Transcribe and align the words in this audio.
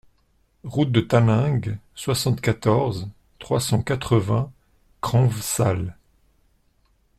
Route 0.63 0.91
de 0.91 0.99
Taninges, 0.99 1.77
soixante-quatorze, 1.93 3.07
trois 3.37 3.59
cent 3.59 3.83
quatre-vingts 3.83 4.51
Cranves-Sales 4.99 5.95